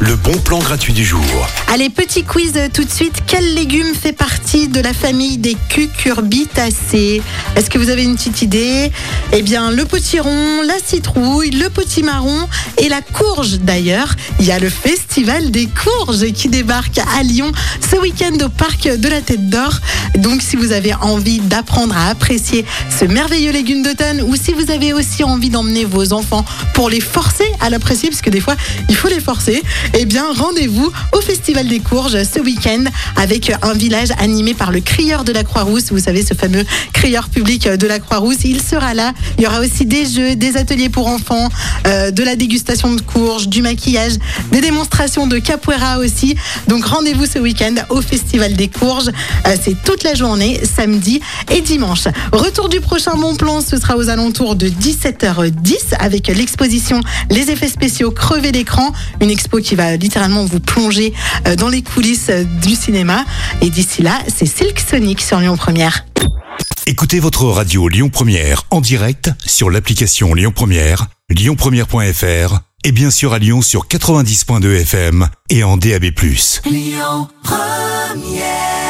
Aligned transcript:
Le 0.00 0.16
bon 0.16 0.36
plan 0.38 0.58
gratuit 0.58 0.92
du 0.92 1.04
jour. 1.04 1.20
Allez, 1.72 1.90
petit 1.90 2.24
quiz 2.24 2.52
tout 2.72 2.84
de 2.84 2.90
suite. 2.90 3.22
Quel 3.26 3.54
légume 3.54 3.94
fait 3.94 4.12
partie 4.12 4.68
de 4.68 4.80
la 4.80 4.92
famille 4.92 5.38
des 5.38 5.56
cucurbitacées 5.68 7.22
Est-ce 7.54 7.70
que 7.70 7.78
vous 7.78 7.90
avez 7.90 8.04
une 8.04 8.16
petite 8.16 8.42
idée 8.42 8.90
Eh 9.32 9.42
bien, 9.42 9.70
le 9.70 9.84
potiron, 9.84 10.62
la 10.62 10.78
citrouille, 10.84 11.50
le 11.50 11.68
potimarron 11.70 12.48
et 12.78 12.88
la 12.88 13.00
courge. 13.00 13.58
D'ailleurs, 13.58 14.14
il 14.40 14.46
y 14.46 14.52
a 14.52 14.58
le 14.58 14.70
festival 14.70 15.50
des 15.50 15.66
courges 15.66 16.32
qui 16.32 16.48
débarque 16.48 16.98
à 16.98 17.22
Lyon 17.22 17.52
ce 17.90 17.96
week-end 17.96 18.36
au 18.44 18.48
parc 18.48 18.88
de 18.88 19.08
la 19.08 19.20
Tête 19.20 19.48
d'Or. 19.48 19.80
Donc, 20.16 20.42
si 20.42 20.56
vous 20.56 20.72
avez 20.72 20.94
envie 20.94 21.40
d'apprendre 21.40 21.96
à 21.96 22.08
apprécier 22.08 22.64
ce 22.98 23.04
merveilleux 23.04 23.52
légume 23.52 23.82
d'automne 23.82 24.22
ou 24.22 24.34
si 24.36 24.52
vous 24.52 24.70
avez 24.70 24.92
aussi 24.92 25.24
envie 25.24 25.50
d'emmener 25.50 25.84
vos 25.84 26.12
enfants 26.12 26.44
pour 26.74 26.90
les 26.90 27.00
forcer 27.00 27.50
à 27.60 27.70
l'apprécier, 27.70 28.08
parce 28.08 28.22
que 28.22 28.30
des 28.30 28.40
fois, 28.40 28.56
il 28.88 28.96
faut 28.96 29.08
les 29.08 29.20
forcer, 29.20 29.62
eh 29.94 30.04
bien, 30.04 30.24
rendez-vous 30.32 30.90
au 31.12 31.20
Festival 31.20 31.68
des 31.68 31.80
Courges 31.80 32.22
ce 32.22 32.40
week-end 32.40 32.84
avec 33.16 33.52
un 33.62 33.72
village 33.74 34.08
animé 34.18 34.54
par 34.54 34.72
le 34.72 34.80
crieur 34.80 35.24
de 35.24 35.32
la 35.32 35.44
Croix-Rousse. 35.44 35.90
Vous 35.90 35.98
savez, 35.98 36.24
ce 36.24 36.34
fameux 36.34 36.64
crieur 36.92 37.28
public 37.28 37.68
de 37.68 37.86
la 37.86 37.98
Croix-Rousse. 37.98 38.44
Il 38.44 38.60
sera 38.62 38.94
là. 38.94 39.12
Il 39.36 39.44
y 39.44 39.46
aura 39.46 39.60
aussi 39.60 39.86
des 39.86 40.06
jeux, 40.06 40.36
des 40.36 40.56
ateliers 40.56 40.88
pour 40.88 41.08
enfants, 41.08 41.48
euh, 41.86 42.10
de 42.10 42.22
la 42.22 42.36
dégustation 42.36 42.94
de 42.94 43.00
courges, 43.00 43.48
du 43.48 43.62
maquillage, 43.62 44.14
des 44.52 44.60
démonstrations 44.60 45.26
de 45.26 45.38
capoeira 45.38 45.98
aussi. 45.98 46.36
Donc, 46.66 46.84
rendez-vous 46.84 47.26
ce 47.26 47.38
week-end 47.38 47.74
au 47.90 48.00
Festival 48.00 48.54
des 48.54 48.68
Courges. 48.68 49.08
Euh, 49.46 49.56
C'est 49.62 49.76
toute 49.82 50.02
la 50.04 50.14
journée, 50.14 50.60
samedi 50.64 51.20
et 51.50 51.60
dimanche. 51.60 52.04
Retour 52.32 52.68
du 52.68 52.80
prochain 52.80 53.16
bon 53.16 53.34
plan, 53.34 53.60
ce 53.60 53.78
sera 53.78 53.96
aux 53.96 54.08
alentours 54.08 54.56
de 54.56 54.68
17h10 54.68 55.94
avec 55.98 56.28
l'exposition 56.28 57.00
Les 57.30 57.50
effets 57.50 57.68
spéciaux 57.68 58.10
Crever 58.10 58.52
Une 59.20 59.30
expo 59.30 59.58
qui 59.58 59.74
va 59.74 59.96
littéralement 59.96 60.44
vous 60.44 60.60
plonger 60.60 61.12
euh, 61.46 61.56
dans 61.56 61.68
les 61.68 61.82
coulisses 61.82 62.30
euh, 62.30 62.44
du 62.44 62.74
cinéma. 62.74 63.24
Et 63.60 63.70
d'ici 63.70 64.02
là, 64.02 64.18
c'est 64.34 64.46
Silk 64.46 64.78
Sonic 64.80 65.20
sur 65.20 65.40
Lyon 65.40 65.56
Première. 65.56 66.04
Écoutez 66.86 67.20
votre 67.20 67.44
radio 67.44 67.88
Lyon 67.88 68.08
Première 68.08 68.64
en 68.70 68.80
direct 68.80 69.30
sur 69.44 69.70
l'application 69.70 70.34
Lyon 70.34 70.52
Première, 70.54 71.06
lyonpremière.fr 71.28 72.60
et 72.84 72.92
bien 72.92 73.10
sûr 73.10 73.34
à 73.34 73.38
Lyon 73.38 73.60
sur 73.60 73.86
90.2 73.86 74.80
FM 74.80 75.28
et 75.50 75.64
en 75.64 75.76
DAB+. 75.76 76.04
Lyon 76.64 77.28
Première 77.42 78.87